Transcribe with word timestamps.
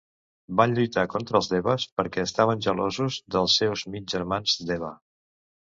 Van 0.61 0.71
lluitar 0.77 1.03
contar 1.11 1.35
els 1.41 1.49
Devas 1.51 1.85
perquè 2.01 2.25
estaven 2.31 2.65
gelosos 2.69 3.21
dels 3.37 3.61
seus 3.63 3.87
mig 3.97 4.13
germans 4.17 4.61
Deva. 4.73 4.93